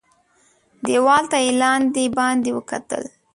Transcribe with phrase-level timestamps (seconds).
[0.85, 3.03] دېوال ته یې لاندي باندي وکتل.